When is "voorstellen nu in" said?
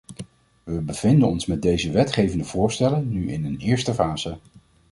2.43-3.45